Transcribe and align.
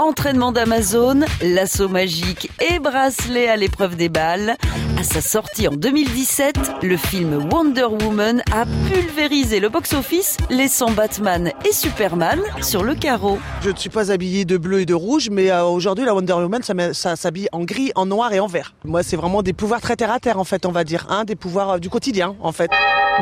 entraînement 0.00 0.50
d'Amazon, 0.50 1.20
l'assaut 1.42 1.88
magique 1.88 2.50
et 2.60 2.78
bracelet 2.78 3.48
à 3.48 3.56
l'épreuve 3.56 3.96
des 3.96 4.08
balles. 4.08 4.56
À 4.98 5.02
sa 5.02 5.20
sortie 5.20 5.68
en 5.68 5.72
2017, 5.72 6.56
le 6.82 6.96
film 6.96 7.48
Wonder 7.52 7.84
Woman 7.84 8.42
a 8.52 8.64
pulvérisé 8.88 9.60
le 9.60 9.68
box-office, 9.68 10.36
laissant 10.50 10.90
Batman 10.90 11.52
et 11.68 11.72
Superman 11.72 12.40
sur 12.62 12.82
le 12.82 12.94
carreau. 12.94 13.38
Je 13.62 13.70
ne 13.70 13.76
suis 13.76 13.90
pas 13.90 14.10
habillé 14.10 14.44
de 14.44 14.56
bleu 14.56 14.80
et 14.80 14.86
de 14.86 14.94
rouge, 14.94 15.28
mais 15.30 15.50
euh, 15.50 15.64
aujourd'hui 15.64 16.04
la 16.04 16.14
Wonder 16.14 16.32
Woman, 16.34 16.62
ça, 16.62 16.74
met- 16.74 16.94
ça 16.94 17.16
s'habille 17.16 17.48
en 17.52 17.60
gris, 17.64 17.92
en 17.94 18.06
noir 18.06 18.32
et 18.32 18.40
en 18.40 18.46
vert. 18.46 18.74
Moi, 18.84 19.02
c'est 19.02 19.16
vraiment 19.16 19.42
des 19.42 19.52
pouvoirs 19.52 19.80
très 19.80 19.96
terre 19.96 20.12
à 20.12 20.18
terre, 20.20 20.38
en 20.38 20.44
fait, 20.44 20.64
on 20.66 20.72
va 20.72 20.84
dire, 20.84 21.06
hein, 21.10 21.24
des 21.24 21.36
pouvoirs 21.36 21.70
euh, 21.72 21.78
du 21.78 21.90
quotidien, 21.90 22.36
en 22.40 22.52
fait. 22.52 22.70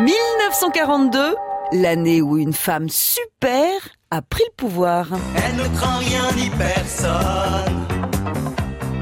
1942, 0.01 1.35
l'année 1.73 2.23
où 2.23 2.39
une 2.39 2.53
femme 2.53 2.89
super 2.89 3.73
a 4.11 4.23
pris 4.23 4.43
le 4.47 4.55
pouvoir. 4.57 5.09
Elle 5.37 5.57
ne 5.57 5.77
craint 5.77 5.99
rien 5.99 6.33
ni 6.35 6.49
personne. 6.51 7.87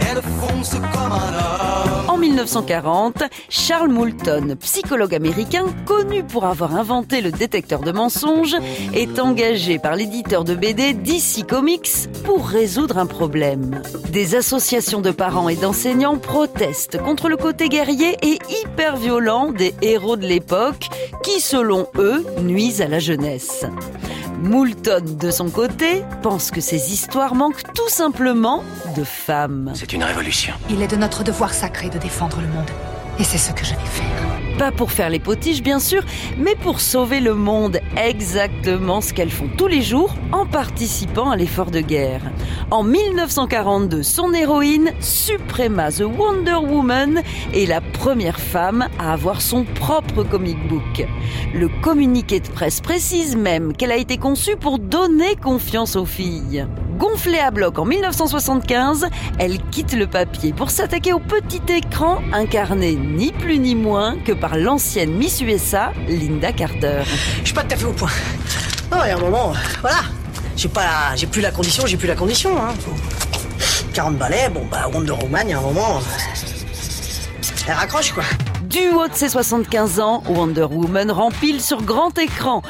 Elle 0.01 0.21
fonce 0.23 0.73
comme 0.73 1.13
un 1.13 1.33
homme. 1.33 1.57
En 2.09 2.19
1940, 2.19 3.23
Charles 3.49 3.91
Moulton, 3.91 4.57
psychologue 4.61 5.15
américain 5.15 5.67
connu 5.85 6.25
pour 6.25 6.47
avoir 6.47 6.75
inventé 6.75 7.21
le 7.21 7.31
détecteur 7.31 7.81
de 7.81 7.93
mensonges, 7.93 8.57
est 8.95 9.19
engagé 9.19 9.79
par 9.79 9.95
l'éditeur 9.95 10.43
de 10.43 10.55
BD 10.55 10.95
DC 10.95 11.47
Comics 11.47 12.09
pour 12.25 12.47
résoudre 12.49 12.99
un 12.99 13.07
problème. 13.07 13.83
Des 14.11 14.35
associations 14.35 15.03
de 15.03 15.11
parents 15.11 15.49
et 15.49 15.57
d'enseignants 15.57 16.17
protestent 16.17 16.99
contre 16.99 17.29
le 17.29 17.37
côté 17.37 17.69
guerrier 17.69 18.17
et 18.23 18.39
hyper 18.63 18.97
violent 18.97 19.53
des 19.53 19.75
héros 19.83 20.17
de 20.17 20.27
l'époque 20.27 20.89
qui, 21.27 21.41
selon 21.41 21.89
eux, 21.97 22.25
nuisent 22.41 22.81
à 22.81 22.87
la 22.87 23.01
jeunesse. 23.01 23.67
Moulton, 24.41 25.03
de 25.21 25.31
son 25.33 25.51
côté, 25.51 26.05
pense 26.23 26.53
que 26.53 26.61
ces 26.61 26.93
histoires 26.93 27.35
manquent 27.35 27.65
tout 27.75 27.89
simplement 27.89 28.63
de 28.97 29.03
femmes. 29.03 29.73
C'est 29.75 29.93
une 29.93 30.05
révolution. 30.05 30.55
Il 30.71 30.83
est 30.83 30.89
de 30.89 30.95
notre 30.95 31.25
devoir 31.25 31.53
sacré 31.53 31.91
de 31.91 31.99
défendre 31.99 32.41
le 32.41 32.47
monde. 32.47 32.71
Et 33.19 33.25
c'est 33.25 33.39
ce 33.39 33.53
que 33.53 33.65
je 33.65 33.75
vais 33.75 33.87
faire. 33.87 34.36
Pas 34.59 34.73
pour 34.73 34.91
faire 34.91 35.11
les 35.11 35.19
potiches, 35.19 35.63
bien 35.63 35.79
sûr, 35.79 36.03
mais 36.39 36.55
pour 36.55 36.81
sauver 36.81 37.21
le 37.21 37.35
monde. 37.35 37.79
Exactement 37.97 39.03
ce 39.03 39.13
qu'elles 39.13 39.31
font 39.31 39.51
tous 39.59 39.67
les 39.67 39.83
jours 39.83 40.15
en 40.33 40.47
participant 40.47 41.31
à 41.31 41.37
l'effort 41.37 41.71
de 41.71 41.81
guerre. 41.81 42.23
En 42.71 42.83
1942, 42.83 44.03
son 44.03 44.33
héroïne, 44.33 44.93
Suprema 45.01 45.93
the 45.93 46.05
Wonder 46.05 46.57
Woman, 46.57 47.23
est 47.53 47.67
la 47.67 47.83
première 47.83 48.41
femme 48.41 48.89
à 48.99 49.13
avoir 49.13 49.43
son 49.43 49.65
propre 49.65 50.23
comic 50.23 50.57
book. 50.69 51.07
Le 51.55 51.69
communiqué 51.83 52.41
de 52.41 52.49
presse 52.49 52.81
précise 52.81 53.37
même 53.37 53.75
qu'elle 53.75 53.93
a 53.93 53.97
été 53.97 54.17
conçue 54.17 54.57
pour 54.57 54.79
donner 54.79 55.37
confiance 55.37 55.97
aux 55.97 56.07
filles. 56.07 56.67
Gonflée 56.97 57.41
à 57.41 57.51
bloc 57.51 57.79
en 57.79 57.85
1975, 57.85 59.09
elle 59.39 59.61
quitte 59.71 59.93
le 59.93 60.07
papier 60.07 60.55
pour 60.55 60.71
s'attaquer 60.71 61.13
au 61.13 61.19
petit 61.19 61.61
écran 61.71 62.23
incarné 62.33 62.95
ni 62.95 63.33
plus 63.33 63.59
ni 63.59 63.75
moins 63.75 64.17
que 64.25 64.33
par 64.33 64.57
l'ancienne 64.57 65.13
Miss 65.13 65.43
USA, 65.43 65.93
Linda 66.09 66.53
Carter. 66.53 67.03
Je 67.41 67.45
suis 67.45 67.55
pas 67.55 67.65
tout 67.65 67.75
à 67.75 67.77
fait 67.77 67.85
au 67.85 67.93
point. 67.93 68.11
Non, 68.91 69.05
et 69.05 69.11
à 69.11 69.17
un 69.17 69.21
moment, 69.21 69.53
voilà. 69.83 69.99
J'ai 70.57 70.69
pas, 70.69 71.15
j'ai 71.17 71.27
plus 71.27 71.43
la 71.43 71.51
condition, 71.51 71.87
j'ai 71.87 71.99
plus 71.99 72.09
la 72.09 72.15
condition. 72.15 72.57
Hein. 72.57 72.73
40 73.93 74.17
balais, 74.17 74.49
bon 74.49 74.65
bah 74.71 74.89
Wonder 74.91 75.13
Woman, 75.13 75.43
il 75.45 75.51
y 75.51 75.55
a 75.55 75.59
un 75.59 75.63
moment, 75.63 76.01
elle 77.67 77.75
raccroche 77.75 78.13
quoi. 78.13 78.25
Du 78.77 78.91
haut 78.91 79.09
de 79.09 79.15
ses 79.15 79.31
75 79.31 80.01
ans, 80.01 80.23
Wonder 80.29 80.65
Woman 80.65 81.11
rempile 81.11 81.63
sur 81.63 81.81
grand 81.81 82.19
écran. 82.19 82.61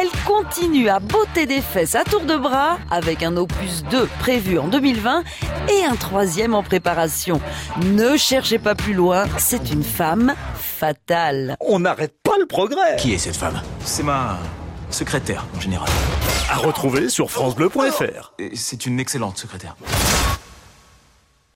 Elle 0.00 0.06
continue 0.24 0.88
à 0.88 1.00
botter 1.00 1.46
des 1.46 1.60
fesses 1.60 1.96
à 1.96 2.04
tour 2.04 2.20
de 2.20 2.36
bras 2.36 2.78
avec 2.88 3.24
un 3.24 3.36
opus 3.36 3.82
2 3.90 4.08
prévu 4.20 4.60
en 4.60 4.68
2020 4.68 5.24
et 5.68 5.84
un 5.84 5.96
troisième 5.96 6.54
en 6.54 6.62
préparation. 6.62 7.40
Ne 7.84 8.16
cherchez 8.16 8.60
pas 8.60 8.76
plus 8.76 8.94
loin, 8.94 9.24
c'est 9.38 9.72
une 9.72 9.82
femme 9.82 10.34
fatale. 10.54 11.56
On 11.58 11.80
n'arrête 11.80 12.14
pas 12.22 12.38
le 12.38 12.46
progrès. 12.46 12.94
Qui 13.00 13.14
est 13.14 13.18
cette 13.18 13.34
femme? 13.34 13.60
C'est 13.84 14.04
ma 14.04 14.38
secrétaire, 14.90 15.46
en 15.56 15.60
général. 15.60 15.88
À 16.48 16.58
retrouver 16.58 17.08
sur 17.08 17.28
francebleu.fr. 17.32 18.34
Et 18.38 18.54
c'est 18.54 18.86
une 18.86 19.00
excellente 19.00 19.36
secrétaire. 19.36 19.74